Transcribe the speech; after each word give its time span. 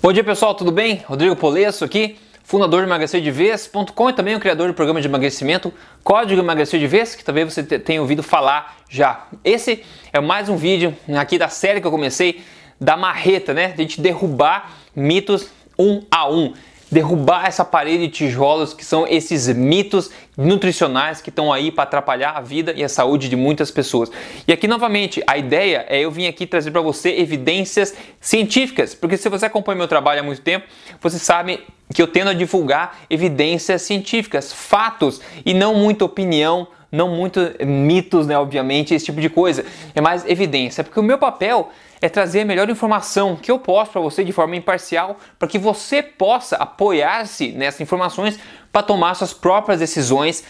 Bom 0.00 0.12
dia 0.12 0.22
pessoal, 0.22 0.54
tudo 0.54 0.70
bem? 0.70 1.02
Rodrigo 1.06 1.34
Polesso 1.34 1.84
aqui, 1.84 2.16
fundador 2.44 2.82
de 2.82 2.86
emagrecerdevez.com 2.86 4.10
e 4.10 4.12
também 4.12 4.36
o 4.36 4.38
criador 4.38 4.68
do 4.68 4.74
programa 4.74 5.00
de 5.00 5.08
emagrecimento 5.08 5.74
Código 6.04 6.40
Emagrecer 6.40 6.78
de 6.78 6.86
Vez, 6.86 7.16
que 7.16 7.24
talvez 7.24 7.52
você 7.52 7.64
tenha 7.64 8.00
ouvido 8.00 8.22
falar 8.22 8.76
já. 8.88 9.26
Esse 9.42 9.84
é 10.12 10.20
mais 10.20 10.48
um 10.48 10.56
vídeo 10.56 10.96
aqui 11.18 11.36
da 11.36 11.48
série 11.48 11.80
que 11.80 11.86
eu 11.88 11.90
comecei 11.90 12.44
da 12.80 12.96
marreta, 12.96 13.52
né? 13.52 13.72
De 13.72 13.74
a 13.74 13.82
gente 13.82 14.00
derrubar 14.00 14.70
mitos 14.94 15.48
um 15.76 16.04
a 16.08 16.30
um 16.30 16.54
derrubar 16.90 17.46
essa 17.46 17.64
parede 17.64 18.06
de 18.06 18.12
tijolos 18.12 18.72
que 18.72 18.84
são 18.84 19.06
esses 19.06 19.48
mitos 19.48 20.10
nutricionais 20.36 21.20
que 21.20 21.30
estão 21.30 21.52
aí 21.52 21.70
para 21.70 21.84
atrapalhar 21.84 22.32
a 22.32 22.40
vida 22.40 22.72
e 22.76 22.82
a 22.82 22.88
saúde 22.88 23.28
de 23.28 23.36
muitas 23.36 23.70
pessoas. 23.70 24.10
E 24.46 24.52
aqui 24.52 24.66
novamente, 24.66 25.22
a 25.26 25.36
ideia 25.36 25.84
é 25.88 26.00
eu 26.00 26.10
vim 26.10 26.26
aqui 26.26 26.46
trazer 26.46 26.70
para 26.70 26.80
você 26.80 27.10
evidências 27.10 27.94
científicas, 28.20 28.94
porque 28.94 29.16
se 29.16 29.28
você 29.28 29.46
acompanha 29.46 29.78
meu 29.78 29.88
trabalho 29.88 30.20
há 30.20 30.22
muito 30.22 30.40
tempo, 30.40 30.66
você 31.00 31.18
sabe 31.18 31.60
que 31.92 32.00
eu 32.00 32.06
tendo 32.06 32.30
a 32.30 32.34
divulgar 32.34 32.98
evidências 33.10 33.82
científicas, 33.82 34.52
fatos 34.52 35.20
e 35.44 35.52
não 35.52 35.74
muita 35.74 36.04
opinião 36.04 36.68
não 36.90 37.14
muito 37.14 37.40
mitos, 37.64 38.26
né, 38.26 38.38
obviamente, 38.38 38.94
esse 38.94 39.04
tipo 39.04 39.20
de 39.20 39.28
coisa. 39.28 39.64
É 39.94 40.00
mais 40.00 40.24
evidência, 40.26 40.82
porque 40.82 40.98
o 40.98 41.02
meu 41.02 41.18
papel 41.18 41.70
é 42.00 42.08
trazer 42.08 42.42
a 42.42 42.44
melhor 42.44 42.68
informação 42.70 43.36
que 43.36 43.50
eu 43.50 43.58
posso 43.58 43.92
para 43.92 44.00
você 44.00 44.24
de 44.24 44.32
forma 44.32 44.56
imparcial, 44.56 45.16
para 45.38 45.48
que 45.48 45.58
você 45.58 46.02
possa 46.02 46.56
apoiar-se 46.56 47.52
nessas 47.52 47.80
informações 47.80 48.38
para 48.72 48.82
tomar 48.82 49.14
suas 49.14 49.32
próprias 49.32 49.80
decisões 49.80 50.44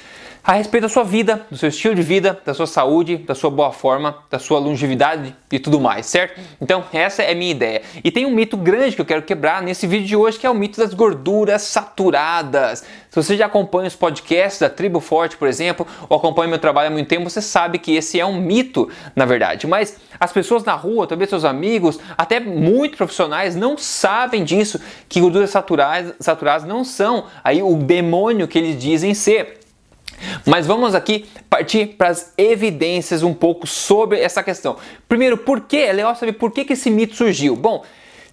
a 0.48 0.54
respeito 0.54 0.84
da 0.84 0.88
sua 0.88 1.04
vida, 1.04 1.46
do 1.50 1.58
seu 1.58 1.68
estilo 1.68 1.94
de 1.94 2.02
vida, 2.02 2.40
da 2.42 2.54
sua 2.54 2.66
saúde, 2.66 3.18
da 3.18 3.34
sua 3.34 3.50
boa 3.50 3.70
forma, 3.70 4.16
da 4.30 4.38
sua 4.38 4.58
longevidade 4.58 5.36
e 5.52 5.58
tudo 5.58 5.78
mais, 5.78 6.06
certo? 6.06 6.40
Então, 6.58 6.84
essa 6.90 7.22
é 7.22 7.32
a 7.32 7.34
minha 7.34 7.50
ideia. 7.50 7.82
E 8.02 8.10
tem 8.10 8.24
um 8.24 8.30
mito 8.30 8.56
grande 8.56 8.96
que 8.96 9.00
eu 9.02 9.04
quero 9.04 9.20
quebrar 9.20 9.60
nesse 9.62 9.86
vídeo 9.86 10.06
de 10.06 10.16
hoje, 10.16 10.38
que 10.38 10.46
é 10.46 10.50
o 10.50 10.55
mito 10.55 10.78
das 10.78 10.94
gorduras 10.94 11.62
saturadas. 11.62 12.83
Se 13.10 13.16
você 13.16 13.36
já 13.36 13.44
acompanha 13.44 13.88
os 13.88 13.96
podcasts 13.96 14.58
da 14.58 14.70
Tribo 14.70 15.00
Forte, 15.00 15.36
por 15.36 15.48
exemplo, 15.48 15.86
ou 16.08 16.16
acompanha 16.16 16.48
meu 16.48 16.58
trabalho 16.58 16.88
há 16.88 16.90
muito 16.90 17.08
tempo, 17.08 17.28
você 17.28 17.42
sabe 17.42 17.78
que 17.78 17.94
esse 17.94 18.18
é 18.18 18.24
um 18.24 18.40
mito, 18.40 18.88
na 19.14 19.27
verdade. 19.27 19.66
Mas 19.66 19.98
as 20.18 20.33
pessoas 20.33 20.64
na 20.64 20.74
rua, 20.74 21.06
talvez 21.06 21.28
amigos, 21.44 21.98
até 22.17 22.41
muito 22.41 22.97
profissionais, 22.97 23.56
não 23.56 23.77
sabem 23.77 24.44
disso, 24.44 24.81
que 25.08 25.20
gorduras 25.20 25.50
saturadas, 25.50 26.14
saturadas 26.20 26.67
não 26.67 26.84
são 26.84 27.27
aí 27.42 27.62
o 27.62 27.75
demônio 27.77 28.48
que 28.48 28.58
eles 28.58 28.80
dizem 28.80 29.14
ser. 29.14 29.58
Mas 30.45 30.67
vamos 30.67 30.95
aqui 30.95 31.27
partir 31.48 31.95
para 31.97 32.08
as 32.08 32.33
evidências 32.36 33.22
um 33.22 33.33
pouco 33.33 33.67
sobre 33.67 34.20
essa 34.20 34.42
questão. 34.42 34.77
Primeiro, 35.08 35.39
por 35.39 35.61
que? 35.61 35.77
É 35.77 35.92
legal 35.92 36.14
saber 36.17 36.33
por 36.33 36.50
que, 36.50 36.64
que 36.64 36.72
esse 36.72 36.91
mito 36.91 37.14
surgiu. 37.14 37.55
Bom, 37.55 37.84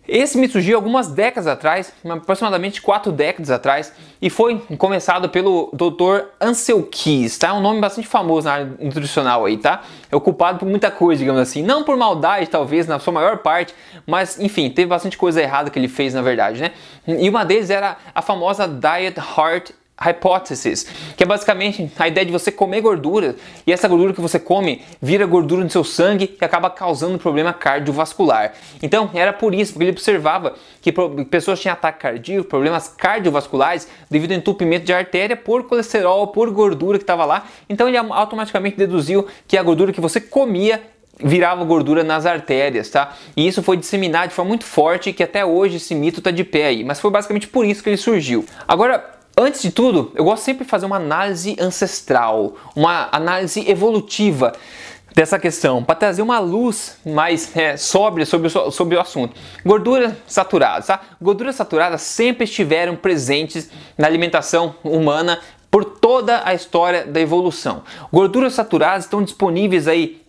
esse 0.07 0.37
mito 0.37 0.53
surgiu 0.53 0.75
algumas 0.75 1.07
décadas 1.07 1.47
atrás, 1.47 1.93
aproximadamente 2.07 2.81
quatro 2.81 3.11
décadas 3.11 3.49
atrás, 3.49 3.93
e 4.21 4.29
foi 4.29 4.59
começado 4.77 5.29
pelo 5.29 5.71
Dr. 5.73 6.25
Ansel 6.39 6.83
Keys, 6.83 7.37
tá? 7.37 7.49
É 7.49 7.53
um 7.53 7.61
nome 7.61 7.79
bastante 7.79 8.07
famoso 8.07 8.47
na 8.47 8.53
área 8.53 8.71
nutricional 8.79 9.45
aí, 9.45 9.57
tá? 9.57 9.81
É 10.11 10.15
ocupado 10.15 10.59
por 10.59 10.67
muita 10.67 10.91
coisa, 10.91 11.19
digamos 11.19 11.41
assim. 11.41 11.63
Não 11.63 11.83
por 11.83 11.97
maldade, 11.97 12.47
talvez, 12.47 12.87
na 12.87 12.99
sua 12.99 13.13
maior 13.13 13.39
parte, 13.39 13.73
mas 14.05 14.39
enfim, 14.39 14.69
teve 14.69 14.87
bastante 14.87 15.17
coisa 15.17 15.41
errada 15.41 15.69
que 15.69 15.79
ele 15.79 15.87
fez, 15.87 16.13
na 16.13 16.21
verdade, 16.21 16.61
né? 16.61 16.71
E 17.07 17.27
uma 17.29 17.43
deles 17.43 17.69
era 17.69 17.97
a 18.13 18.21
famosa 18.21 18.67
Diet 18.67 19.17
Heart 19.17 19.71
Hypothesis, 19.97 20.85
que 21.15 21.23
é 21.23 21.25
basicamente 21.25 21.89
a 21.97 22.07
ideia 22.07 22.25
de 22.25 22.31
você 22.31 22.51
comer 22.51 22.81
gordura 22.81 23.35
e 23.65 23.71
essa 23.71 23.87
gordura 23.87 24.13
que 24.13 24.19
você 24.19 24.37
come 24.37 24.81
vira 25.01 25.25
gordura 25.25 25.63
no 25.63 25.69
seu 25.69 25.83
sangue 25.83 26.35
e 26.39 26.45
acaba 26.45 26.69
causando 26.69 27.17
problema 27.17 27.53
cardiovascular. 27.53 28.53
Então 28.83 29.09
era 29.13 29.31
por 29.31 29.55
isso, 29.55 29.73
porque 29.73 29.85
ele 29.85 29.91
observava 29.91 30.55
que 30.81 30.91
pessoas 31.29 31.61
tinham 31.61 31.73
ataque 31.73 31.99
cardíaco, 31.99 32.47
problemas 32.47 32.89
cardiovasculares 32.89 33.87
devido 34.09 34.31
ao 34.33 34.37
entupimento 34.37 34.85
de 34.85 34.93
artéria 34.93 35.37
por 35.37 35.63
colesterol, 35.63 36.27
por 36.27 36.51
gordura 36.51 36.97
que 36.97 37.03
estava 37.03 37.23
lá. 37.23 37.47
Então 37.69 37.87
ele 37.87 37.97
automaticamente 37.97 38.75
deduziu 38.75 39.25
que 39.47 39.57
a 39.57 39.63
gordura 39.63 39.93
que 39.93 40.01
você 40.01 40.19
comia 40.19 40.81
virava 41.23 41.63
gordura 41.63 42.03
nas 42.03 42.25
artérias, 42.25 42.89
tá? 42.89 43.15
E 43.37 43.47
isso 43.47 43.63
foi 43.63 43.77
disseminado 43.77 44.29
de 44.29 44.35
forma 44.35 44.49
muito 44.49 44.65
forte 44.65 45.13
que 45.13 45.23
até 45.23 45.45
hoje 45.45 45.77
esse 45.77 45.95
mito 45.95 46.19
está 46.19 46.29
de 46.29 46.43
pé 46.43 46.65
aí. 46.65 46.83
Mas 46.83 46.99
foi 46.99 47.09
basicamente 47.09 47.47
por 47.47 47.65
isso 47.65 47.81
que 47.81 47.89
ele 47.89 47.95
surgiu. 47.95 48.45
Agora, 48.67 49.15
Antes 49.37 49.61
de 49.61 49.69
tudo, 49.69 50.13
eu 50.15 50.23
gosto 50.23 50.43
sempre 50.43 50.63
de 50.63 50.69
fazer 50.69 50.85
uma 50.85 50.95
análise 50.95 51.57
ancestral, 51.59 52.55
uma 52.73 53.09
análise 53.11 53.69
evolutiva 53.69 54.53
dessa 55.13 55.37
questão, 55.37 55.83
para 55.83 55.95
trazer 55.95 56.21
uma 56.21 56.39
luz 56.39 56.97
mais 57.05 57.55
é, 57.55 57.75
sóbria 57.75 58.25
sobre 58.25 58.47
o, 58.47 58.71
sobre 58.71 58.95
o 58.95 58.99
assunto. 58.99 59.35
Gorduras 59.65 60.13
saturadas, 60.25 60.87
tá? 60.87 61.01
Gorduras 61.21 61.55
saturadas 61.55 62.01
sempre 62.01 62.45
estiveram 62.45 62.95
presentes 62.95 63.69
na 63.97 64.07
alimentação 64.07 64.75
humana 64.81 65.41
por 65.69 65.94
toda 66.05 66.43
a 66.45 66.53
história 66.53 67.03
da 67.03 67.19
evolução. 67.19 67.81
Gorduras 68.13 68.53
saturadas 68.53 69.05
estão 69.05 69.23
disponíveis 69.23 69.87
aí 69.87 70.21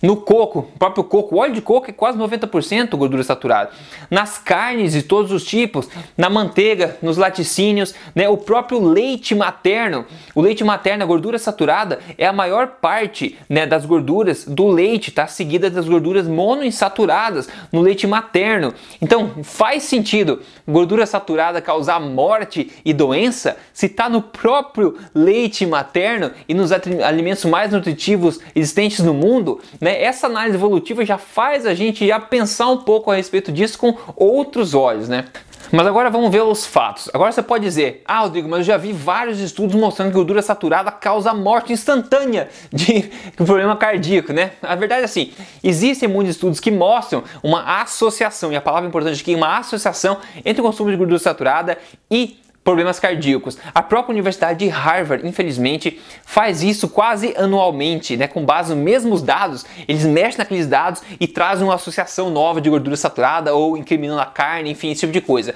no 0.00 0.16
coco, 0.18 0.70
próprio 0.78 1.02
coco, 1.02 1.34
o 1.34 1.38
óleo 1.38 1.54
de 1.54 1.60
coco 1.60 1.90
é 1.90 1.92
quase 1.92 2.16
90% 2.16 2.96
gordura 2.96 3.24
saturada. 3.24 3.70
Nas 4.08 4.38
carnes 4.38 4.92
de 4.92 5.02
todos 5.02 5.32
os 5.32 5.44
tipos, 5.44 5.88
na 6.16 6.30
manteiga, 6.30 6.96
nos 7.02 7.16
laticínios, 7.16 7.96
né, 8.14 8.28
o 8.28 8.36
próprio 8.36 8.78
leite 8.80 9.34
materno. 9.34 10.06
O 10.36 10.40
leite 10.40 10.62
materno, 10.62 11.02
a 11.02 11.06
gordura 11.06 11.36
saturada, 11.36 11.98
é 12.16 12.26
a 12.26 12.32
maior 12.32 12.68
parte 12.80 13.36
né, 13.48 13.66
das 13.66 13.84
gorduras 13.84 14.44
do 14.44 14.68
leite, 14.68 15.10
tá? 15.10 15.26
Seguida 15.26 15.68
das 15.68 15.88
gorduras 15.88 16.28
monoinsaturadas 16.28 17.48
no 17.72 17.80
leite 17.80 18.06
materno. 18.06 18.72
Então, 19.02 19.42
faz 19.42 19.82
sentido 19.82 20.40
gordura 20.66 21.06
saturada 21.06 21.60
causar 21.60 21.98
morte 21.98 22.70
e 22.84 22.92
doença 22.92 23.56
se 23.72 23.86
está 23.86 24.08
no 24.08 24.22
próprio 24.22 24.96
leite 25.12 25.23
materno 25.66 26.30
e 26.48 26.54
nos 26.54 26.70
alimentos 26.72 27.44
mais 27.44 27.72
nutritivos 27.72 28.40
existentes 28.54 29.00
no 29.00 29.14
mundo, 29.14 29.60
né, 29.80 30.02
essa 30.02 30.26
análise 30.26 30.56
evolutiva 30.56 31.04
já 31.04 31.18
faz 31.18 31.66
a 31.66 31.74
gente 31.74 32.06
já 32.06 32.20
pensar 32.20 32.68
um 32.68 32.78
pouco 32.78 33.10
a 33.10 33.16
respeito 33.16 33.52
disso 33.52 33.78
com 33.78 33.96
outros 34.16 34.74
olhos, 34.74 35.08
né? 35.08 35.26
Mas 35.72 35.86
agora 35.86 36.10
vamos 36.10 36.30
ver 36.30 36.42
os 36.42 36.66
fatos. 36.66 37.10
Agora 37.12 37.32
você 37.32 37.42
pode 37.42 37.64
dizer, 37.64 38.02
ah, 38.04 38.20
Rodrigo, 38.20 38.48
mas 38.48 38.60
eu 38.60 38.64
já 38.64 38.76
vi 38.76 38.92
vários 38.92 39.40
estudos 39.40 39.74
mostrando 39.74 40.10
que 40.10 40.14
gordura 40.14 40.42
saturada 40.42 40.90
causa 40.90 41.32
morte 41.34 41.72
instantânea 41.72 42.48
de 42.72 43.10
problema 43.36 43.74
cardíaco, 43.76 44.32
né? 44.32 44.52
A 44.62 44.74
verdade 44.74 45.02
é 45.02 45.04
assim, 45.04 45.32
existem 45.62 46.08
muitos 46.08 46.36
estudos 46.36 46.60
que 46.60 46.70
mostram 46.70 47.24
uma 47.42 47.80
associação, 47.82 48.52
e 48.52 48.56
a 48.56 48.60
palavra 48.60 48.88
importante 48.88 49.20
aqui, 49.20 49.34
uma 49.34 49.58
associação 49.58 50.18
entre 50.44 50.60
o 50.60 50.64
consumo 50.64 50.90
de 50.90 50.96
gordura 50.96 51.18
saturada 51.18 51.78
e 52.10 52.38
problemas 52.64 52.98
cardíacos. 52.98 53.58
A 53.74 53.82
própria 53.82 54.12
Universidade 54.12 54.60
de 54.60 54.68
Harvard, 54.68 55.28
infelizmente, 55.28 56.00
faz 56.24 56.62
isso 56.62 56.88
quase 56.88 57.34
anualmente, 57.36 58.16
né? 58.16 58.26
com 58.26 58.44
base 58.44 58.74
nos 58.74 58.82
mesmos 58.82 59.22
dados. 59.22 59.66
Eles 59.86 60.04
mexem 60.04 60.38
naqueles 60.38 60.66
dados 60.66 61.02
e 61.20 61.28
trazem 61.28 61.64
uma 61.64 61.74
associação 61.74 62.30
nova 62.30 62.60
de 62.60 62.70
gordura 62.70 62.96
saturada 62.96 63.54
ou 63.54 63.76
incriminando 63.76 64.20
a 64.20 64.26
carne, 64.26 64.70
enfim, 64.70 64.90
esse 64.90 65.00
tipo 65.00 65.12
de 65.12 65.20
coisa. 65.20 65.54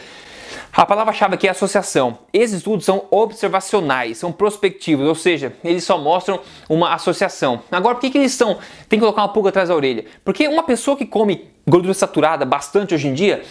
A 0.72 0.86
palavra-chave 0.86 1.34
aqui 1.34 1.48
é 1.48 1.50
associação. 1.50 2.18
Esses 2.32 2.58
estudos 2.58 2.84
são 2.84 3.04
observacionais, 3.10 4.18
são 4.18 4.30
prospectivos, 4.30 5.06
ou 5.06 5.14
seja, 5.14 5.52
eles 5.64 5.84
só 5.84 5.98
mostram 5.98 6.40
uma 6.68 6.94
associação. 6.94 7.62
Agora, 7.70 7.94
por 7.94 8.02
que, 8.02 8.10
que 8.10 8.18
eles 8.18 8.32
são? 8.32 8.58
Tem 8.88 8.98
que 8.98 9.00
colocar 9.00 9.22
uma 9.22 9.32
pulga 9.32 9.48
atrás 9.48 9.68
da 9.68 9.74
orelha. 9.74 10.04
Porque 10.24 10.46
uma 10.46 10.62
pessoa 10.62 10.96
que 10.96 11.06
come 11.06 11.48
gordura 11.68 11.94
saturada 11.94 12.44
bastante 12.44 12.94
hoje 12.94 13.08
em 13.08 13.14
dia, 13.14 13.42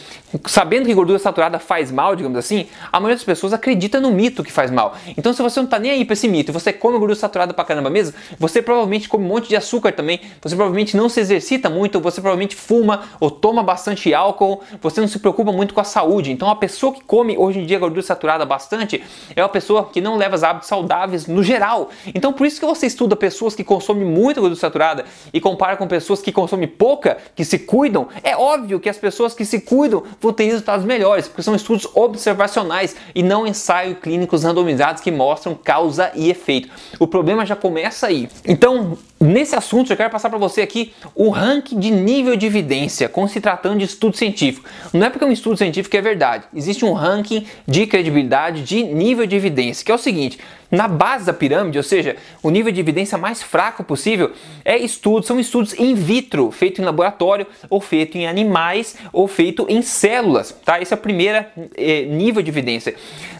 sabendo 0.45 0.85
que 0.85 0.93
gordura 0.93 1.19
saturada 1.19 1.59
faz 1.59 1.91
mal, 1.91 2.15
digamos 2.15 2.37
assim, 2.37 2.67
a 2.91 2.99
maioria 2.99 3.15
das 3.15 3.23
pessoas 3.23 3.53
acredita 3.53 3.99
no 3.99 4.11
mito 4.11 4.43
que 4.43 4.51
faz 4.51 4.71
mal. 4.71 4.95
Então, 5.15 5.31
se 5.31 5.41
você 5.41 5.59
não 5.59 5.67
tá 5.67 5.77
nem 5.79 5.91
aí 5.91 6.03
para 6.03 6.13
esse 6.13 6.27
mito, 6.27 6.51
você 6.51 6.73
come 6.73 6.97
gordura 6.97 7.17
saturada 7.17 7.53
pra 7.53 7.63
caramba 7.63 7.89
mesmo, 7.89 8.15
você 8.39 8.61
provavelmente 8.61 9.07
come 9.07 9.23
um 9.23 9.27
monte 9.27 9.47
de 9.47 9.55
açúcar 9.55 9.91
também, 9.91 10.19
você 10.41 10.55
provavelmente 10.55 10.97
não 10.97 11.07
se 11.07 11.19
exercita 11.19 11.69
muito, 11.69 11.99
você 12.01 12.19
provavelmente 12.19 12.55
fuma 12.55 13.03
ou 13.19 13.29
toma 13.29 13.61
bastante 13.61 14.13
álcool, 14.13 14.61
você 14.81 14.99
não 14.99 15.07
se 15.07 15.19
preocupa 15.19 15.51
muito 15.51 15.73
com 15.73 15.81
a 15.81 15.85
saúde. 15.85 16.31
Então, 16.31 16.49
a 16.49 16.55
pessoa 16.55 16.93
que 16.93 17.01
come 17.07 17.37
hoje 17.37 17.59
em 17.59 17.65
dia 17.65 17.79
gordura 17.79 18.01
saturada 18.01 18.45
bastante 18.45 19.01
é 19.35 19.41
uma 19.41 19.49
pessoa 19.49 19.85
que 19.85 20.01
não 20.01 20.17
leva 20.17 20.35
os 20.35 20.43
hábitos 20.43 20.67
saudáveis 20.67 21.25
no 21.25 21.41
geral. 21.41 21.89
Então, 22.13 22.33
por 22.33 22.45
isso 22.45 22.59
que 22.59 22.65
você 22.65 22.85
estuda 22.85 23.15
pessoas 23.15 23.55
que 23.55 23.63
consomem 23.63 24.05
muita 24.05 24.41
gordura 24.41 24.59
saturada 24.59 25.05
e 25.33 25.39
compara 25.39 25.77
com 25.77 25.87
pessoas 25.87 26.21
que 26.21 26.31
consomem 26.31 26.67
pouca, 26.67 27.17
que 27.35 27.45
se 27.45 27.57
cuidam 27.59 28.09
é 28.23 28.35
óbvio 28.35 28.79
que 28.79 28.89
as 28.89 28.97
pessoas 28.97 29.33
que 29.33 29.45
se 29.45 29.61
cuidam 29.61 30.03
vão 30.21 30.33
ter 30.33 30.45
resultados 30.45 30.85
melhores, 30.85 31.27
porque 31.27 31.41
são 31.41 31.55
estudos 31.55 31.87
observacionais 31.95 32.95
e 33.15 33.23
não 33.23 33.47
ensaios 33.47 33.97
clínicos 33.99 34.43
randomizados 34.43 35.01
que 35.01 35.11
mostram 35.11 35.55
causa 35.55 36.11
e 36.13 36.29
efeito. 36.29 36.69
O 36.99 37.07
problema 37.07 37.45
já 37.45 37.55
começa 37.55 38.07
aí. 38.07 38.29
Então, 38.45 38.97
Nesse 39.19 39.55
assunto, 39.55 39.91
eu 39.91 39.97
quero 39.97 40.11
passar 40.11 40.29
para 40.29 40.37
você 40.37 40.61
aqui 40.61 40.93
o 41.15 41.29
ranking 41.29 41.79
de 41.79 41.89
nível 41.89 42.35
de 42.35 42.45
evidência, 42.45 43.09
como 43.09 43.27
se 43.27 43.41
tratando 43.41 43.79
de 43.79 43.85
estudo 43.85 44.15
científico. 44.15 44.69
Não 44.93 45.07
é 45.07 45.09
porque 45.09 45.25
um 45.25 45.31
estudo 45.31 45.57
científico 45.57 45.97
é 45.97 46.01
verdade, 46.01 46.45
existe 46.53 46.85
um 46.85 46.93
ranking 46.93 47.47
de 47.67 47.87
credibilidade 47.87 48.61
de 48.61 48.83
nível 48.83 49.25
de 49.25 49.35
evidência, 49.35 49.83
que 49.83 49.91
é 49.91 49.95
o 49.95 49.97
seguinte: 49.97 50.37
na 50.69 50.87
base 50.87 51.25
da 51.25 51.33
pirâmide, 51.33 51.77
ou 51.77 51.83
seja, 51.83 52.15
o 52.43 52.49
nível 52.49 52.71
de 52.71 52.79
evidência 52.79 53.17
mais 53.17 53.41
fraco 53.41 53.83
possível, 53.83 54.31
é 54.65 54.77
estudos, 54.77 55.27
são 55.27 55.39
estudos 55.39 55.73
in 55.79 55.95
vitro, 55.95 56.51
feito 56.51 56.81
em 56.81 56.85
laboratório, 56.85 57.47
ou 57.69 57.79
feito 57.79 58.17
em 58.17 58.27
animais, 58.27 58.95
ou 59.13 59.27
feito 59.27 59.65
em 59.69 59.81
células, 59.81 60.51
tá? 60.65 60.81
Esse 60.81 60.93
é 60.93 60.97
o 60.97 60.99
primeiro 60.99 61.45
eh, 61.75 62.03
nível 62.03 62.41
de 62.41 62.49
evidência. 62.49 62.95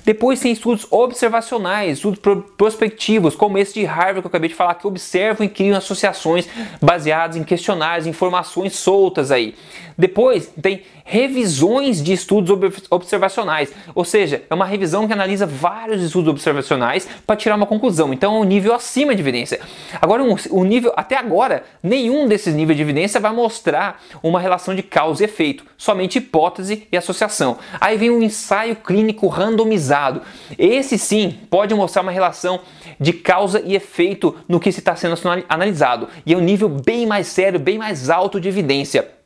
Depois 0.07 0.39
tem 0.39 0.53
estudos 0.53 0.87
observacionais, 0.89 1.97
estudos 1.97 2.19
prospectivos, 2.55 3.35
como 3.35 3.57
esse 3.57 3.73
de 3.73 3.83
Harvard 3.83 4.21
que 4.21 4.27
eu 4.27 4.29
acabei 4.29 4.47
de 4.47 4.55
falar, 4.55 4.75
que 4.75 4.87
observam 4.87 5.45
e 5.45 5.49
criam 5.49 5.77
associações 5.77 6.47
baseadas 6.81 7.35
em 7.35 7.43
questionários, 7.43 8.07
informações 8.07 8.73
soltas 8.73 9.31
aí. 9.31 9.53
Depois 9.97 10.49
tem 10.61 10.83
revisões 11.03 12.03
de 12.03 12.13
estudos 12.13 12.55
observacionais, 12.89 13.73
ou 13.95 14.05
seja, 14.05 14.43
é 14.49 14.53
uma 14.53 14.65
revisão 14.65 15.07
que 15.07 15.13
analisa 15.13 15.45
vários 15.45 16.03
estudos 16.03 16.29
observacionais 16.29 17.07
para 17.25 17.35
tirar 17.35 17.55
uma 17.55 17.65
conclusão. 17.65 18.13
Então 18.13 18.35
é 18.35 18.39
um 18.39 18.43
nível 18.43 18.73
acima 18.73 19.15
de 19.15 19.21
evidência. 19.21 19.59
Agora, 20.01 20.23
um, 20.23 20.35
o 20.51 20.63
nível 20.63 20.93
até 20.95 21.15
agora, 21.17 21.63
nenhum 21.81 22.27
desses 22.27 22.53
níveis 22.53 22.77
de 22.77 22.83
evidência 22.83 23.19
vai 23.19 23.31
mostrar 23.31 24.01
uma 24.21 24.39
relação 24.39 24.75
de 24.75 24.83
causa 24.83 25.23
e 25.23 25.25
efeito, 25.25 25.65
somente 25.77 26.17
hipótese 26.17 26.87
e 26.91 26.97
associação. 26.97 27.57
Aí 27.79 27.97
vem 27.97 28.09
um 28.09 28.21
ensaio 28.21 28.75
clínico 28.75 29.27
randomizado. 29.27 30.21
Esse 30.57 30.97
sim 30.97 31.39
pode 31.49 31.73
mostrar 31.73 32.01
uma 32.01 32.11
relação 32.11 32.59
de 32.99 33.13
causa 33.13 33.61
e 33.65 33.75
efeito 33.75 34.35
no 34.47 34.59
que 34.59 34.69
está 34.69 34.95
sendo 34.95 35.15
analisado. 35.49 36.07
E 36.25 36.33
é 36.33 36.37
um 36.37 36.41
nível 36.41 36.69
bem 36.69 37.05
mais 37.05 37.27
sério, 37.27 37.59
bem 37.59 37.77
mais 37.77 38.09
alto 38.09 38.39
de 38.39 38.47
evidência. 38.47 39.16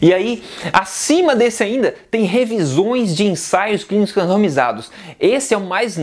E 0.00 0.12
aí, 0.12 0.42
acima 0.72 1.34
desse 1.34 1.62
ainda, 1.62 1.94
tem 2.10 2.24
revisões 2.24 3.14
de 3.14 3.24
ensaios 3.24 3.84
clínicos 3.84 4.14
randomizados. 4.14 4.90
Esse 5.18 5.54
é 5.54 5.56
o 5.56 5.60
mais 5.60 5.96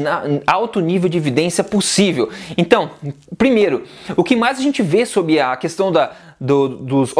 alto 0.46 0.80
nível 0.80 1.10
de 1.10 1.18
evidência 1.18 1.64
possível. 1.64 2.30
Então, 2.58 2.92
primeiro, 3.38 3.84
o 4.16 4.24
que 4.24 4.36
mais 4.36 4.60
a 4.60 4.62
gente 4.62 4.81
vê 4.81 5.06
sobre 5.06 5.40
a 5.40 5.56
questão 5.56 5.92
da, 5.92 6.12
do, 6.44 6.68
dos, 6.68 7.16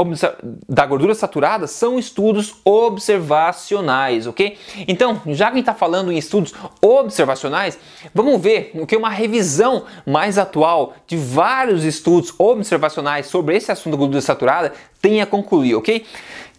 da 0.68 0.86
gordura 0.86 1.16
saturada 1.16 1.66
são 1.66 1.98
estudos 1.98 2.56
observacionais, 2.66 4.28
ok? 4.28 4.58
Então, 4.86 5.22
já 5.28 5.46
que 5.46 5.54
a 5.54 5.56
gente 5.56 5.60
está 5.62 5.74
falando 5.74 6.12
em 6.12 6.18
estudos 6.18 6.54
observacionais, 6.82 7.80
vamos 8.14 8.42
ver 8.42 8.72
o 8.76 8.86
que 8.86 8.98
uma 8.98 9.10
revisão 9.10 9.86
mais 10.06 10.38
atual 10.38 10.94
de 11.08 11.16
vários 11.16 11.86
estudos 11.86 12.34
observacionais 12.38 13.28
sobre 13.28 13.56
esse 13.56 13.72
assunto 13.72 13.94
da 13.94 13.98
gordura 13.98 14.20
saturada 14.20 14.74
tem 15.02 15.22
a 15.22 15.26
concluir, 15.26 15.76
ok? 15.76 16.06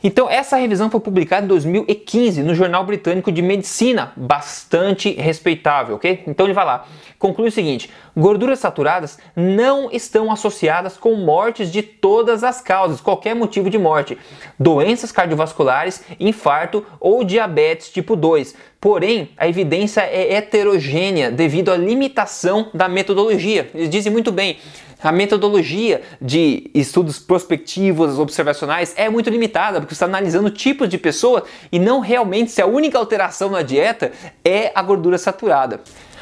Então, 0.07 0.29
essa 0.29 0.59
revisão 0.59 0.91
foi 0.91 1.01
publicada 1.01 1.47
em 1.47 1.49
2015 1.49 2.43
no 2.43 2.55
Jornal 2.55 2.85
Britânico 2.85 3.33
de 3.33 3.41
Medicina, 3.41 4.13
bastante 4.15 5.11
respeitável, 5.13 5.97
ok? 5.97 6.25
Então 6.27 6.45
ele 6.45 6.53
vai 6.53 6.67
lá, 6.67 6.85
conclui 7.19 7.49
o 7.49 7.51
seguinte: 7.51 7.91
gorduras 8.15 8.59
saturadas 8.59 9.19
não 9.35 9.91
estão 9.91 10.31
associadas 10.31 10.99
com 10.99 11.15
mortes 11.15 11.73
de 11.73 11.83
todas 11.83 12.45
as 12.45 12.61
causas, 12.61 13.01
qualquer 13.01 13.35
motivo 13.35 13.71
de 13.71 13.79
morte, 13.79 14.19
doenças 14.61 15.11
cardiovasculares, 15.11 16.05
infarto 16.21 16.85
ou 17.01 17.25
diabetes 17.25 17.89
tipo 17.89 18.15
2. 18.15 18.55
Porém, 18.85 19.31
a 19.39 19.49
evidência 19.49 20.03
é 20.03 20.35
heterogênea 20.35 21.31
devido 21.31 21.73
à 21.73 21.77
limitação 21.77 22.69
da 22.75 22.87
metodologia. 22.87 23.71
Eles 23.75 23.89
dizem 23.89 24.13
muito 24.13 24.31
bem, 24.31 24.59
a 25.03 25.11
metodologia 25.11 26.03
de 26.21 26.71
estudos 26.75 27.19
prospectivos, 27.19 28.19
observacionais, 28.19 28.93
é 28.95 29.09
muito 29.09 29.31
limitada, 29.31 29.81
porque 29.81 29.95
você 29.95 30.05
está 30.05 30.05
analisando 30.05 30.51
tipos 30.51 30.87
de 30.87 30.99
pessoas 30.99 31.45
e 31.73 31.79
não 31.79 32.01
realmente 32.01 32.51
se 32.51 32.61
a 32.61 32.67
única 32.67 32.99
alteração 32.99 33.49
na 33.49 33.63
dieta 33.63 34.13
é 34.45 34.71
a 34.75 34.83
gordura 34.83 35.17
saturada. 35.17 35.81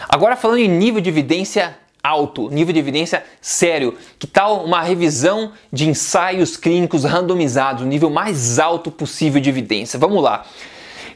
Agora 0.09 0.37
falando 0.37 0.59
em 0.59 0.69
nível 0.69 1.00
de 1.00 1.11
evidência 1.11 1.76
alto, 2.00 2.49
nível 2.49 2.73
de 2.73 2.79
evidência 2.79 3.25
sério. 3.41 3.99
Que 4.20 4.26
tal 4.29 4.64
uma 4.64 4.82
revisão 4.82 5.50
de 5.73 5.88
ensaios 5.88 6.56
clínicos 6.56 7.03
randomizados, 7.03 7.82
o 7.82 7.87
nível 7.87 8.09
mais 8.09 8.61
alto 8.61 8.88
possível 8.88 9.41
de 9.41 9.50
evidência? 9.50 9.99
Vamos 9.99 10.23
lá. 10.23 10.47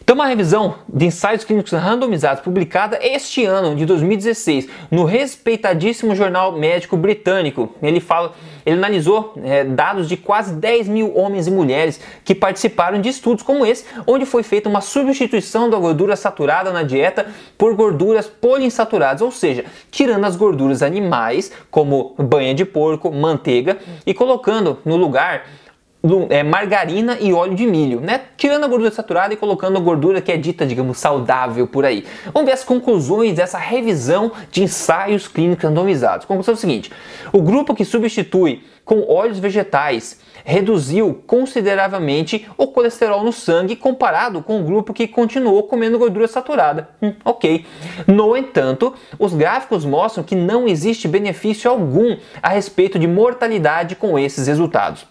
Então, 0.06 0.14
uma 0.14 0.26
revisão 0.26 0.76
de 0.88 1.06
ensaios 1.06 1.42
clínicos 1.42 1.72
randomizados 1.72 2.40
publicada 2.40 2.96
este 3.02 3.44
ano, 3.44 3.74
de 3.74 3.84
2016, 3.84 4.68
no 4.88 5.02
respeitadíssimo 5.02 6.14
jornal 6.14 6.52
médico 6.52 6.96
britânico. 6.96 7.74
Ele 7.82 7.98
fala, 7.98 8.32
ele 8.64 8.76
analisou 8.76 9.34
é, 9.42 9.64
dados 9.64 10.08
de 10.08 10.16
quase 10.16 10.54
10 10.54 10.86
mil 10.86 11.12
homens 11.18 11.48
e 11.48 11.50
mulheres 11.50 12.00
que 12.24 12.36
participaram 12.36 13.00
de 13.00 13.08
estudos 13.08 13.42
como 13.42 13.66
esse, 13.66 13.84
onde 14.06 14.24
foi 14.24 14.44
feita 14.44 14.68
uma 14.68 14.80
substituição 14.80 15.68
da 15.68 15.76
gordura 15.76 16.14
saturada 16.14 16.70
na 16.70 16.84
dieta 16.84 17.26
por 17.58 17.74
gorduras 17.74 18.28
poliinsaturadas, 18.28 19.22
ou 19.22 19.32
seja, 19.32 19.64
tirando 19.90 20.24
as 20.24 20.36
gorduras 20.36 20.84
animais, 20.84 21.50
como 21.68 22.14
banha 22.16 22.54
de 22.54 22.64
porco, 22.64 23.10
manteiga, 23.10 23.76
e 24.06 24.14
colocando 24.14 24.78
no 24.84 24.94
lugar 24.94 25.46
é, 26.30 26.42
margarina 26.42 27.16
e 27.20 27.32
óleo 27.32 27.54
de 27.54 27.66
milho, 27.66 28.00
né? 28.00 28.20
Tirando 28.36 28.64
a 28.64 28.68
gordura 28.68 28.90
saturada 28.90 29.34
e 29.34 29.36
colocando 29.36 29.76
a 29.76 29.80
gordura 29.80 30.20
que 30.20 30.32
é 30.32 30.36
dita, 30.36 30.66
digamos, 30.66 30.98
saudável 30.98 31.66
por 31.66 31.84
aí. 31.84 32.04
Vamos 32.32 32.46
ver 32.46 32.52
as 32.52 32.64
conclusões 32.64 33.34
dessa 33.34 33.58
revisão 33.58 34.32
de 34.50 34.62
ensaios 34.62 35.28
clínicos 35.28 35.64
randomizados. 35.64 36.26
Conclusão 36.26 36.52
é 36.52 36.56
o 36.56 36.60
seguinte: 36.60 36.90
o 37.32 37.42
grupo 37.42 37.74
que 37.74 37.84
substitui 37.84 38.62
com 38.84 39.02
óleos 39.02 39.38
vegetais 39.38 40.20
reduziu 40.44 41.22
consideravelmente 41.26 42.48
o 42.56 42.68
colesterol 42.68 43.24
no 43.24 43.32
sangue 43.32 43.74
comparado 43.74 44.40
com 44.40 44.60
o 44.60 44.62
grupo 44.62 44.94
que 44.94 45.08
continuou 45.08 45.64
comendo 45.64 45.98
gordura 45.98 46.28
saturada. 46.28 46.88
Hum, 47.02 47.12
ok. 47.24 47.66
No 48.06 48.36
entanto, 48.36 48.94
os 49.18 49.34
gráficos 49.34 49.84
mostram 49.84 50.22
que 50.22 50.36
não 50.36 50.68
existe 50.68 51.08
benefício 51.08 51.68
algum 51.68 52.16
a 52.40 52.50
respeito 52.50 52.96
de 52.96 53.08
mortalidade 53.08 53.96
com 53.96 54.16
esses 54.16 54.46
resultados. 54.46 55.04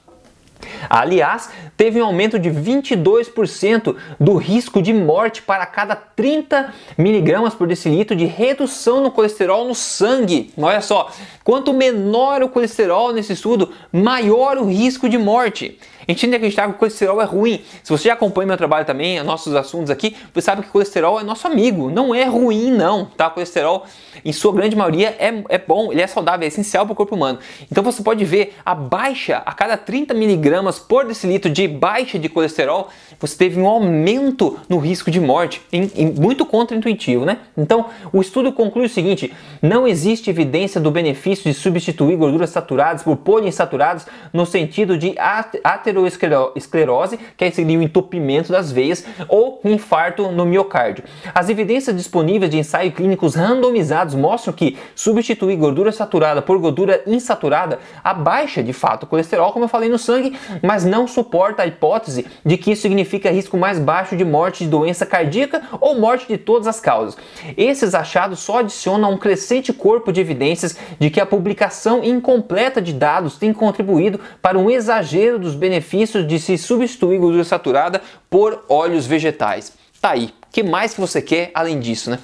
Aliás, 0.90 1.50
teve 1.78 2.02
um 2.02 2.06
aumento 2.06 2.38
de 2.40 2.50
22% 2.50 3.96
do 4.20 4.36
risco 4.36 4.82
de 4.82 4.94
morte 4.94 5.42
para 5.42 5.66
cada 5.66 5.96
30 5.96 6.74
miligramas 6.98 7.54
por 7.54 7.68
decilitro 7.68 8.16
de 8.16 8.26
redução 8.26 9.02
no 9.02 9.12
colesterol 9.12 9.68
no 9.68 9.76
sangue. 9.76 10.54
Olha 10.58 10.82
só, 10.82 11.12
quanto 11.44 11.74
menor 11.74 12.44
o 12.44 12.50
colesterol 12.50 13.14
nesse 13.14 13.34
estudo, 13.34 13.72
maior 13.92 14.58
o 14.58 14.66
risco 14.66 15.10
de 15.10 15.18
morte. 15.18 15.80
A 16.08 16.12
gente 16.12 16.22
tem 16.22 16.30
que 16.30 16.36
acreditar 16.36 16.68
que 16.68 16.72
o 16.72 16.74
colesterol 16.74 17.22
é 17.22 17.26
ruim. 17.26 17.62
Se 17.84 17.92
você 17.92 18.10
já 18.10 18.14
acompanha 18.14 18.48
meu 18.48 18.58
trabalho 18.58 18.86
também, 18.86 19.22
nossos 19.24 19.56
assuntos 19.56 19.90
aqui, 19.90 20.16
você 20.34 20.42
sabe 20.42 20.62
que 20.62 20.70
colesterol 20.70 21.20
é 21.20 21.24
nosso 21.24 21.48
amigo. 21.48 21.90
Não 21.90 22.14
é 22.14 22.26
ruim, 22.26 22.72
não. 22.72 23.06
Tá? 23.06 23.30
Colesterol, 23.30 23.86
em 24.24 24.32
sua 24.32 24.54
grande 24.54 24.76
maioria, 24.76 25.16
é, 25.20 25.44
é 25.50 25.58
bom, 25.58 25.92
ele 25.92 26.02
é 26.02 26.08
saudável, 26.08 26.46
é 26.46 26.48
essencial 26.48 26.86
para 26.86 26.94
o 26.94 26.96
corpo 26.96 27.16
humano. 27.16 27.40
Então 27.72 27.84
você 27.84 28.04
pode 28.04 28.24
ver 28.24 28.56
a 28.66 28.76
baixa 28.76 29.42
a 29.46 29.54
cada 29.54 29.78
30 29.78 30.14
miligramas 30.14 30.80
por 30.80 31.06
decilitro 31.06 31.50
de 31.50 31.68
baixa 31.68 32.20
de 32.20 32.30
colesterol, 32.30 32.90
você 33.20 33.38
teve 33.38 33.60
um 33.60 33.68
aumento 33.68 34.60
no 34.70 34.78
risco 34.78 35.10
de 35.10 35.20
morte, 35.20 35.62
em, 35.72 35.92
em, 35.96 36.12
muito 36.12 36.46
contraintuitivo, 36.46 37.26
né? 37.26 37.40
Então, 37.58 37.88
o 38.12 38.22
estudo 38.22 38.52
conclui 38.52 38.86
o 38.86 38.90
seguinte: 38.90 39.34
não 39.62 39.88
existe 39.88 40.30
evidência 40.30 40.80
do 40.80 40.92
benefício 40.92 41.52
de 41.52 41.58
substituir 41.58 42.16
gorduras 42.16 42.50
saturadas 42.50 43.04
por 43.04 43.18
poliinsaturados 43.18 44.06
no 44.34 44.46
sentido 44.46 44.98
de 44.98 45.16
ater 45.18 45.95
aterosclerose, 45.96 47.20
que 47.38 47.52
seria 47.52 47.80
o 47.80 47.82
entupimento 47.82 48.52
das 48.52 48.72
veias, 48.72 49.06
ou 49.30 49.60
infarto 49.64 50.32
no 50.32 50.46
miocárdio. 50.46 51.04
As 51.34 51.50
evidências 51.50 51.96
disponíveis 51.96 52.52
de 52.52 52.58
ensaios 52.58 52.94
clínicos 52.94 53.36
randomizados 53.36 54.16
mostram 54.16 54.54
que 54.54 54.78
substituir 54.94 55.56
gordura 55.56 55.92
saturada 55.92 56.42
por 56.42 56.58
gordura 56.58 57.02
insaturada 57.08 57.80
abaixa 58.04 58.62
de 58.62 58.74
fato 58.74 59.04
o 59.04 59.08
colesterol, 59.08 59.52
como 59.52 59.66
eu 59.66 59.70
falei 59.70 59.90
no 59.90 59.98
sangue, 59.98 60.38
mas 60.62 60.84
não 60.84 61.08
suporta 61.08 61.64
a 61.64 61.68
hipótese 61.68 62.26
de 62.46 62.58
que 62.58 62.72
isso 62.72 62.82
significa 62.82 63.32
risco 63.32 63.58
mais 63.58 63.80
baixo 63.80 64.16
de 64.16 64.26
morte 64.26 64.64
de 64.64 64.70
doença 64.70 65.06
cardíaca 65.06 65.62
ou 65.80 66.00
morte 66.00 66.28
de 66.28 66.38
todas 66.38 66.68
as 66.68 66.80
causas. 66.80 67.18
Esses 67.58 67.94
achados 67.94 68.40
só 68.40 68.60
adicionam 68.60 69.12
um 69.12 69.18
crescente 69.18 69.72
corpo 69.72 70.12
de 70.12 70.22
evidências 70.22 70.78
de 71.00 71.10
que 71.10 71.20
a 71.20 71.26
publicação 71.26 72.04
incompleta 72.04 72.82
de 72.82 72.94
dados 72.94 73.38
tem 73.38 73.54
contribuído 73.54 74.20
para 74.42 74.58
um 74.58 74.70
exagero 74.70 75.40
dos 75.40 75.56
benefícios 75.56 75.85
benefícios 75.86 76.28
de 76.28 76.40
se 76.40 76.58
substituir 76.58 77.20
gordura 77.20 77.44
saturada 77.44 78.02
por 78.30 78.66
óleos 78.68 79.06
vegetais. 79.06 79.74
Tá 80.02 80.12
aí. 80.12 80.26
O 80.26 80.52
que 80.52 80.64
mais 80.64 80.94
que 80.94 81.02
você 81.02 81.22
quer 81.22 81.52
além 81.54 81.80
disso, 81.80 82.10
né? 82.10 82.20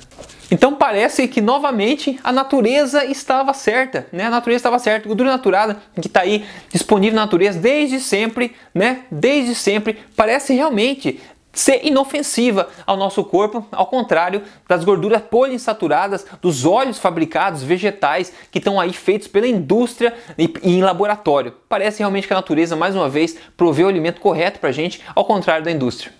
Então 0.50 0.76
parece 0.76 1.28
que 1.28 1.40
novamente 1.40 2.20
a 2.24 2.32
natureza 2.32 3.06
estava 3.06 3.54
certa, 3.54 4.08
né? 4.12 4.26
A 4.26 4.30
natureza 4.30 4.58
estava 4.58 4.80
certa, 4.80 5.08
gordura 5.08 5.30
naturada 5.30 5.78
que 6.00 6.08
está 6.08 6.22
aí 6.22 6.46
disponível 6.70 7.16
na 7.16 7.22
natureza 7.22 7.60
desde 7.60 8.00
sempre, 8.00 8.54
né? 8.74 9.02
Desde 9.10 9.56
sempre, 9.56 9.98
parece 10.16 10.54
realmente 10.54 11.20
ser 11.54 11.86
inofensiva 11.86 12.70
ao 12.86 12.96
nosso 12.96 13.24
corpo, 13.24 13.66
ao 13.72 13.86
contrário 13.88 14.42
das 14.68 14.84
gorduras 14.84 15.22
poliinsaturadas 15.22 16.26
dos 16.42 16.66
óleos 16.66 16.98
fabricados 16.98 17.64
vegetais 17.64 18.34
que 18.52 18.58
estão 18.58 18.80
aí 18.80 18.94
feitos 18.94 19.28
pela 19.28 19.48
indústria 19.48 20.14
e 20.38 20.52
em 20.64 20.82
laboratório. 20.82 21.54
Parece 21.68 22.00
realmente 22.00 22.28
que 22.28 22.34
a 22.34 22.38
natureza, 22.38 22.76
mais 22.76 22.96
uma 22.96 23.10
vez, 23.10 23.38
proveu 23.56 23.88
o 23.88 23.90
alimento 23.90 24.22
correto 24.22 24.60
para 24.60 24.70
a 24.70 24.74
gente, 24.74 25.02
ao 25.16 25.26
contrário 25.26 25.64
da 25.64 25.72
indústria. 25.72 26.14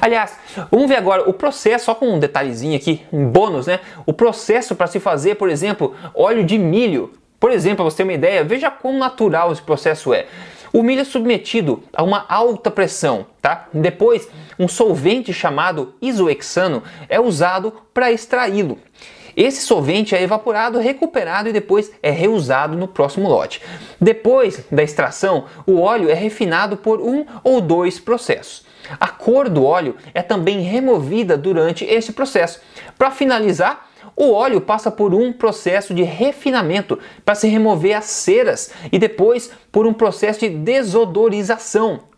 Aliás, 0.00 0.36
vamos 0.70 0.88
ver 0.88 0.96
agora 0.96 1.28
o 1.28 1.32
processo, 1.32 1.86
só 1.86 1.94
com 1.94 2.08
um 2.08 2.18
detalhezinho 2.18 2.76
aqui, 2.76 3.02
um 3.12 3.26
bônus, 3.26 3.66
né? 3.66 3.80
O 4.06 4.12
processo 4.12 4.74
para 4.74 4.86
se 4.86 5.00
fazer, 5.00 5.36
por 5.36 5.48
exemplo, 5.48 5.94
óleo 6.14 6.44
de 6.44 6.58
milho. 6.58 7.12
Por 7.38 7.50
exemplo, 7.50 7.76
para 7.76 7.84
você 7.86 7.98
ter 7.98 8.02
uma 8.02 8.12
ideia, 8.12 8.44
veja 8.44 8.70
quão 8.70 8.98
natural 8.98 9.50
esse 9.50 9.62
processo 9.62 10.12
é. 10.12 10.26
O 10.72 10.82
milho 10.82 11.00
é 11.00 11.04
submetido 11.04 11.82
a 11.92 12.02
uma 12.02 12.24
alta 12.28 12.70
pressão, 12.70 13.26
tá? 13.42 13.68
Depois, 13.72 14.28
um 14.58 14.68
solvente 14.68 15.32
chamado 15.32 15.94
isoexano 16.00 16.82
é 17.08 17.18
usado 17.18 17.72
para 17.92 18.12
extraí-lo. 18.12 18.78
Esse 19.36 19.62
solvente 19.62 20.14
é 20.14 20.22
evaporado, 20.22 20.78
recuperado 20.78 21.48
e 21.48 21.52
depois 21.52 21.90
é 22.02 22.10
reusado 22.10 22.76
no 22.76 22.86
próximo 22.86 23.28
lote. 23.28 23.62
Depois 24.00 24.64
da 24.70 24.82
extração, 24.82 25.46
o 25.66 25.80
óleo 25.80 26.10
é 26.10 26.14
refinado 26.14 26.76
por 26.76 27.00
um 27.00 27.24
ou 27.42 27.60
dois 27.60 27.98
processos. 27.98 28.64
A 28.98 29.08
cor 29.08 29.48
do 29.48 29.64
óleo 29.64 29.96
é 30.14 30.22
também 30.22 30.60
removida 30.60 31.36
durante 31.36 31.84
esse 31.84 32.12
processo. 32.12 32.60
Para 32.98 33.10
finalizar, 33.10 33.89
o 34.16 34.32
óleo 34.32 34.60
passa 34.60 34.90
por 34.90 35.14
um 35.14 35.32
processo 35.32 35.94
de 35.94 36.02
refinamento 36.02 36.98
para 37.24 37.34
se 37.34 37.48
remover 37.48 37.96
as 37.96 38.04
ceras 38.04 38.70
e 38.90 38.98
depois 38.98 39.50
por 39.70 39.86
um 39.86 39.92
processo 39.92 40.40
de 40.40 40.50
desodorização 40.50 42.10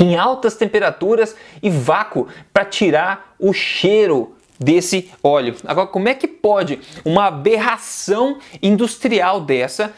em 0.00 0.16
altas 0.16 0.56
temperaturas 0.56 1.36
e 1.62 1.70
vácuo 1.70 2.26
para 2.52 2.64
tirar 2.64 3.34
o 3.38 3.52
cheiro 3.52 4.34
desse 4.58 5.10
óleo. 5.22 5.54
Agora, 5.64 5.86
como 5.86 6.08
é 6.08 6.14
que 6.14 6.26
pode 6.26 6.80
uma 7.04 7.26
aberração 7.26 8.38
industrial 8.62 9.40
dessa 9.40 9.92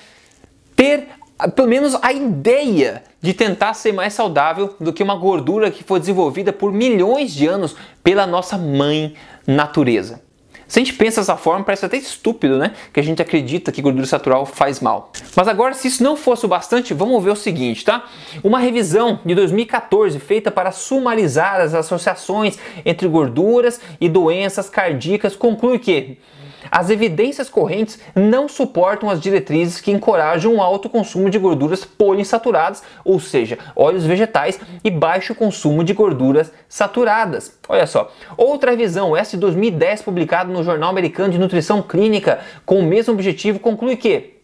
ter 0.74 1.08
pelo 1.54 1.68
menos 1.68 1.96
a 2.02 2.12
ideia 2.12 3.04
de 3.20 3.32
tentar 3.32 3.72
ser 3.74 3.92
mais 3.92 4.12
saudável 4.12 4.74
do 4.80 4.92
que 4.92 5.02
uma 5.04 5.14
gordura 5.14 5.70
que 5.70 5.84
foi 5.84 6.00
desenvolvida 6.00 6.52
por 6.52 6.72
milhões 6.72 7.32
de 7.32 7.46
anos 7.46 7.76
pela 8.02 8.26
nossa 8.26 8.58
mãe 8.58 9.14
natureza? 9.46 10.27
Se 10.68 10.78
a 10.78 10.84
gente 10.84 10.94
pensa 10.94 11.22
dessa 11.22 11.36
forma, 11.36 11.64
parece 11.64 11.86
até 11.86 11.96
estúpido, 11.96 12.58
né? 12.58 12.72
Que 12.92 13.00
a 13.00 13.02
gente 13.02 13.22
acredita 13.22 13.72
que 13.72 13.80
gordura 13.80 14.06
satural 14.06 14.44
faz 14.44 14.80
mal. 14.80 15.10
Mas 15.34 15.48
agora, 15.48 15.72
se 15.72 15.88
isso 15.88 16.02
não 16.02 16.14
fosse 16.14 16.44
o 16.44 16.48
bastante, 16.48 16.92
vamos 16.92 17.24
ver 17.24 17.30
o 17.30 17.36
seguinte, 17.36 17.86
tá? 17.86 18.04
Uma 18.44 18.58
revisão 18.58 19.18
de 19.24 19.34
2014 19.34 20.18
feita 20.18 20.50
para 20.50 20.70
sumarizar 20.70 21.62
as 21.62 21.72
associações 21.72 22.58
entre 22.84 23.08
gorduras 23.08 23.80
e 23.98 24.10
doenças 24.10 24.68
cardíacas 24.68 25.34
conclui 25.34 25.78
que 25.78 26.18
as 26.70 26.90
evidências 26.90 27.48
correntes 27.48 27.98
não 28.14 28.48
suportam 28.48 29.10
as 29.10 29.20
diretrizes 29.20 29.80
que 29.80 29.90
encorajam 29.90 30.56
o 30.56 30.62
alto 30.62 30.88
consumo 30.88 31.30
de 31.30 31.38
gorduras 31.38 31.84
poliinsaturadas, 31.84 32.82
ou 33.04 33.18
seja, 33.20 33.58
óleos 33.74 34.04
vegetais 34.04 34.60
e 34.82 34.90
baixo 34.90 35.34
consumo 35.34 35.84
de 35.84 35.92
gorduras 35.92 36.52
saturadas. 36.68 37.58
Olha 37.68 37.86
só, 37.86 38.12
outra 38.36 38.70
revisão, 38.70 39.16
essa 39.16 39.36
de 39.36 39.40
2010, 39.40 40.02
publicada 40.02 40.52
no 40.52 40.62
Jornal 40.62 40.90
Americano 40.90 41.32
de 41.32 41.38
Nutrição 41.38 41.82
Clínica, 41.82 42.40
com 42.64 42.80
o 42.80 42.82
mesmo 42.82 43.14
objetivo, 43.14 43.58
conclui 43.58 43.96
que 43.96 44.38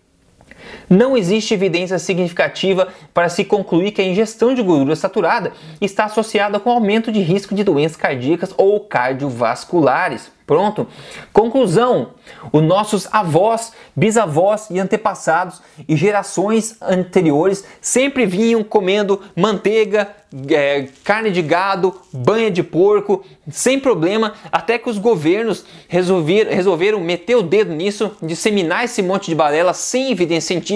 não 0.89 1.17
existe 1.17 1.55
evidência 1.55 1.99
significativa 1.99 2.89
para 3.13 3.29
se 3.29 3.45
concluir 3.45 3.93
que 3.93 4.03
a 4.03 4.05
ingestão 4.05 4.55
de 4.55 4.63
gordura 4.63 4.97
saturada 4.97 5.53
está 5.81 6.05
associada 6.05 6.61
com 6.61 6.71
aumento 6.71 7.11
de 7.11 7.21
risco 7.21 7.55
de 7.55 7.65
doenças 7.65 7.97
cardíacas 7.97 8.55
ou 8.57 8.81
cardiovasculares. 8.81 10.35
Pronto. 10.47 10.87
Conclusão: 11.33 12.11
os 12.53 12.63
nossos 12.63 13.09
avós, 13.11 13.73
bisavós 13.97 14.69
e 14.71 14.79
antepassados 14.79 15.63
e 15.89 15.97
gerações 15.97 16.77
anteriores 16.83 17.65
sempre 17.81 18.27
vinham 18.27 18.63
comendo 18.63 19.23
manteiga, 19.35 20.15
é, 20.51 20.89
carne 21.03 21.31
de 21.31 21.41
gado, 21.41 21.99
banha 22.13 22.51
de 22.51 22.63
porco, 22.63 23.25
sem 23.51 23.81
problema, 23.81 24.35
até 24.53 24.79
que 24.79 24.91
os 24.91 24.99
governos 24.99 25.65
resolver, 25.89 26.49
resolveram 26.49 27.01
meter 27.01 27.37
o 27.37 27.43
dedo 27.43 27.73
nisso, 27.73 28.15
disseminar 28.23 28.85
esse 28.85 29.01
monte 29.01 29.27
de 29.27 29.35
balela 29.35 29.73
sem 29.73 30.13
evidência 30.13 30.49
científica 30.49 30.74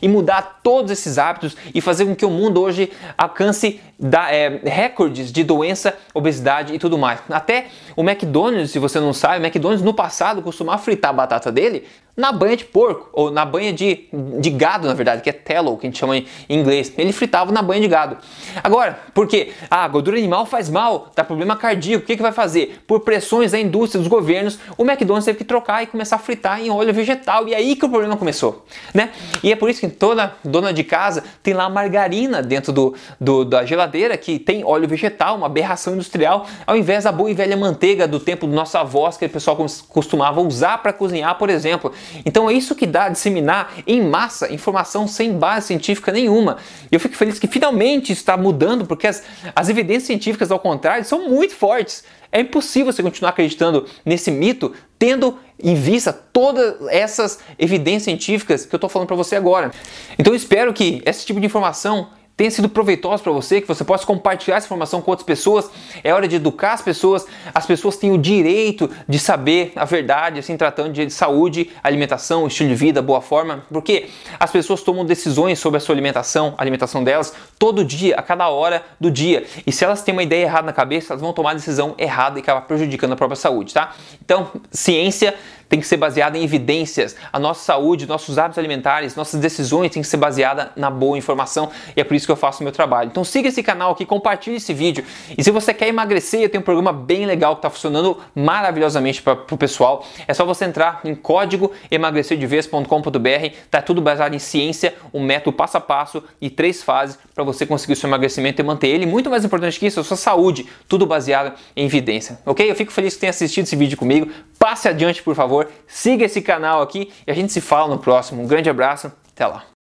e 0.00 0.08
mudar 0.08 0.60
todos 0.62 0.90
esses 0.90 1.18
hábitos 1.18 1.56
e 1.74 1.80
fazer 1.80 2.06
com 2.06 2.14
que 2.14 2.24
o 2.24 2.30
mundo 2.30 2.60
hoje 2.60 2.90
alcance 3.16 3.80
da, 3.98 4.32
é, 4.32 4.60
recordes 4.64 5.32
de 5.32 5.44
doença, 5.44 5.96
obesidade 6.12 6.74
e 6.74 6.78
tudo 6.78 6.98
mais. 6.98 7.20
Até 7.30 7.66
o 7.96 8.02
McDonald's, 8.02 8.70
se 8.70 8.78
você 8.78 8.98
não 9.00 9.12
sabe, 9.12 9.38
o 9.38 9.46
McDonald's 9.46 9.84
no 9.84 9.94
passado 9.94 10.42
costumava 10.42 10.78
fritar 10.78 11.10
a 11.10 11.14
batata 11.14 11.52
dele 11.52 11.84
na 12.16 12.30
banha 12.30 12.56
de 12.56 12.64
porco, 12.64 13.08
ou 13.12 13.30
na 13.30 13.44
banha 13.44 13.72
de, 13.72 14.06
de 14.12 14.50
gado, 14.50 14.86
na 14.86 14.94
verdade, 14.94 15.22
que 15.22 15.28
é 15.28 15.32
tallow, 15.32 15.76
que 15.76 15.86
a 15.86 15.90
gente 15.90 15.98
chama 15.98 16.16
em 16.16 16.26
inglês. 16.48 16.92
Ele 16.96 17.12
fritava 17.12 17.50
na 17.50 17.60
banha 17.60 17.80
de 17.80 17.88
gado. 17.88 18.16
Agora, 18.62 18.98
por 19.12 19.26
quê? 19.26 19.52
Ah, 19.68 19.86
gordura 19.88 20.16
animal 20.16 20.46
faz 20.46 20.70
mal, 20.70 21.10
dá 21.14 21.24
problema 21.24 21.56
cardíaco, 21.56 22.04
o 22.04 22.06
que, 22.06 22.16
que 22.16 22.22
vai 22.22 22.32
fazer? 22.32 22.82
Por 22.86 23.00
pressões 23.00 23.52
da 23.52 23.58
indústria, 23.58 24.00
dos 24.00 24.08
governos, 24.08 24.58
o 24.78 24.84
McDonald's 24.84 25.24
teve 25.24 25.38
que 25.38 25.44
trocar 25.44 25.82
e 25.82 25.86
começar 25.86 26.16
a 26.16 26.18
fritar 26.18 26.60
em 26.60 26.70
óleo 26.70 26.92
vegetal, 26.94 27.48
e 27.48 27.54
aí 27.54 27.74
que 27.74 27.84
o 27.84 27.88
problema 27.88 28.16
começou, 28.16 28.64
né? 28.92 29.10
E 29.42 29.50
é 29.50 29.56
por 29.56 29.68
isso 29.68 29.80
que 29.80 29.88
toda 29.88 30.34
dona 30.44 30.72
de 30.72 30.84
casa 30.84 31.24
tem 31.42 31.52
lá 31.52 31.68
margarina 31.68 32.42
dentro 32.42 32.72
do, 32.72 32.94
do 33.20 33.44
da 33.44 33.64
geladeira, 33.64 34.16
que 34.16 34.38
tem 34.38 34.64
óleo 34.64 34.86
vegetal, 34.86 35.36
uma 35.36 35.46
aberração 35.46 35.94
industrial, 35.94 36.46
ao 36.66 36.76
invés 36.76 37.04
da 37.04 37.12
boa 37.12 37.30
e 37.30 37.34
velha 37.34 37.56
manteiga 37.56 38.06
do 38.06 38.20
tempo 38.20 38.46
dos 38.46 38.54
nossos 38.54 38.74
avós, 38.74 39.16
que 39.16 39.26
o 39.26 39.30
pessoal 39.30 39.56
costumava 39.88 40.40
usar 40.40 40.78
para 40.78 40.92
cozinhar, 40.92 41.36
por 41.36 41.50
exemplo. 41.50 41.92
Então 42.24 42.48
é 42.48 42.52
isso 42.52 42.74
que 42.74 42.86
dá 42.86 43.08
disseminar 43.08 43.72
em 43.86 44.02
massa 44.02 44.52
informação 44.52 45.06
sem 45.06 45.38
base 45.38 45.68
científica 45.68 46.12
nenhuma. 46.12 46.58
E 46.90 46.94
eu 46.94 47.00
fico 47.00 47.14
feliz 47.16 47.38
que 47.38 47.46
finalmente 47.46 48.12
está 48.12 48.36
mudando, 48.36 48.86
porque 48.86 49.06
as, 49.06 49.22
as 49.54 49.68
evidências 49.68 50.04
científicas, 50.04 50.50
ao 50.50 50.58
contrário, 50.58 51.04
são 51.04 51.28
muito 51.28 51.54
fortes. 51.54 52.04
É 52.30 52.40
impossível 52.40 52.92
você 52.92 53.02
continuar 53.02 53.30
acreditando 53.30 53.86
nesse 54.04 54.30
mito, 54.30 54.72
tendo 54.98 55.38
em 55.62 55.74
vista 55.74 56.12
todas 56.12 56.76
essas 56.88 57.38
evidências 57.58 58.02
científicas 58.02 58.66
que 58.66 58.74
eu 58.74 58.76
estou 58.76 58.90
falando 58.90 59.06
para 59.06 59.16
você 59.16 59.36
agora. 59.36 59.70
Então 60.18 60.32
eu 60.32 60.36
espero 60.36 60.72
que 60.72 61.00
esse 61.06 61.24
tipo 61.24 61.38
de 61.38 61.46
informação 61.46 62.08
tenha 62.36 62.50
sido 62.50 62.68
proveitoso 62.68 63.22
para 63.22 63.32
você, 63.32 63.60
que 63.60 63.68
você 63.68 63.84
possa 63.84 64.04
compartilhar 64.04 64.56
essa 64.56 64.66
informação 64.66 65.00
com 65.00 65.10
outras 65.10 65.24
pessoas. 65.24 65.70
É 66.02 66.12
hora 66.12 66.26
de 66.26 66.36
educar 66.36 66.72
as 66.72 66.82
pessoas. 66.82 67.26
As 67.54 67.64
pessoas 67.64 67.96
têm 67.96 68.10
o 68.10 68.18
direito 68.18 68.90
de 69.08 69.18
saber 69.18 69.72
a 69.76 69.84
verdade, 69.84 70.40
assim, 70.40 70.56
tratando 70.56 70.92
de 70.92 71.08
saúde, 71.10 71.70
alimentação, 71.82 72.46
estilo 72.46 72.70
de 72.70 72.74
vida, 72.74 73.00
boa 73.00 73.20
forma, 73.20 73.64
porque 73.72 74.08
as 74.38 74.50
pessoas 74.50 74.82
tomam 74.82 75.04
decisões 75.04 75.58
sobre 75.58 75.78
a 75.78 75.80
sua 75.80 75.94
alimentação, 75.94 76.54
a 76.58 76.62
alimentação 76.62 77.04
delas, 77.04 77.32
todo 77.58 77.84
dia, 77.84 78.16
a 78.16 78.22
cada 78.22 78.48
hora 78.48 78.84
do 78.98 79.10
dia. 79.10 79.44
E 79.64 79.70
se 79.70 79.84
elas 79.84 80.02
têm 80.02 80.12
uma 80.12 80.22
ideia 80.22 80.42
errada 80.42 80.66
na 80.66 80.72
cabeça, 80.72 81.12
elas 81.12 81.20
vão 81.20 81.32
tomar 81.32 81.52
a 81.52 81.54
decisão 81.54 81.94
errada 81.96 82.38
e 82.38 82.42
acabar 82.42 82.62
prejudicando 82.62 83.12
a 83.12 83.16
própria 83.16 83.36
saúde, 83.36 83.72
tá? 83.72 83.94
Então, 84.20 84.50
ciência 84.72 85.34
tem 85.68 85.80
que 85.80 85.86
ser 85.86 85.96
baseada 85.96 86.38
em 86.38 86.44
evidências. 86.44 87.16
A 87.32 87.38
nossa 87.38 87.64
saúde, 87.64 88.06
nossos 88.06 88.38
hábitos 88.38 88.58
alimentares, 88.58 89.16
nossas 89.16 89.40
decisões 89.40 89.90
têm 89.90 90.02
que 90.02 90.08
ser 90.08 90.16
baseada 90.16 90.72
na 90.76 90.90
boa 90.90 91.16
informação 91.18 91.70
e 91.96 92.00
é 92.00 92.04
por 92.04 92.14
isso 92.14 92.26
que 92.26 92.32
eu 92.32 92.36
faço 92.36 92.60
o 92.60 92.64
meu 92.64 92.72
trabalho. 92.72 93.08
Então 93.10 93.24
siga 93.24 93.48
esse 93.48 93.62
canal 93.62 93.92
aqui, 93.92 94.04
compartilhe 94.04 94.56
esse 94.56 94.72
vídeo. 94.72 95.04
E 95.36 95.42
se 95.42 95.50
você 95.50 95.72
quer 95.74 95.88
emagrecer, 95.88 96.40
eu 96.40 96.48
tenho 96.48 96.60
um 96.60 96.64
programa 96.64 96.92
bem 96.92 97.26
legal 97.26 97.54
que 97.54 97.58
está 97.58 97.70
funcionando 97.70 98.18
maravilhosamente 98.34 99.22
para 99.22 99.32
o 99.50 99.56
pessoal. 99.56 100.06
É 100.26 100.34
só 100.34 100.44
você 100.44 100.64
entrar 100.64 101.00
em 101.04 101.14
código 101.14 101.72
emagrecerdevez.com.br. 101.90 103.56
Tá 103.70 103.82
tudo 103.82 104.00
baseado 104.00 104.34
em 104.34 104.38
ciência, 104.38 104.94
um 105.12 105.22
método 105.22 105.56
passo 105.56 105.76
a 105.76 105.80
passo 105.80 106.22
e 106.40 106.50
três 106.50 106.82
fases 106.82 107.18
para 107.34 107.44
você 107.44 107.66
conseguir 107.66 107.94
o 107.94 107.96
seu 107.96 108.08
emagrecimento 108.08 108.60
e 108.60 108.64
manter 108.64 108.88
ele. 108.88 109.06
Muito 109.06 109.30
mais 109.30 109.44
importante 109.44 109.78
que 109.78 109.86
isso, 109.86 110.00
a 110.00 110.04
sua 110.04 110.16
saúde, 110.16 110.66
tudo 110.88 111.06
baseado 111.06 111.52
em 111.76 111.86
evidência. 111.86 112.38
Ok? 112.46 112.70
Eu 112.70 112.74
fico 112.74 112.92
feliz 112.92 113.14
que 113.14 113.20
tenha 113.20 113.30
assistido 113.30 113.64
esse 113.64 113.76
vídeo 113.76 113.96
comigo. 113.96 114.30
Passe 114.64 114.88
adiante, 114.88 115.22
por 115.22 115.34
favor, 115.34 115.70
siga 115.86 116.24
esse 116.24 116.40
canal 116.40 116.80
aqui 116.80 117.12
e 117.26 117.30
a 117.30 117.34
gente 117.34 117.52
se 117.52 117.60
fala 117.60 117.86
no 117.86 117.98
próximo. 117.98 118.42
Um 118.42 118.46
grande 118.46 118.70
abraço, 118.70 119.12
até 119.30 119.46
lá. 119.46 119.66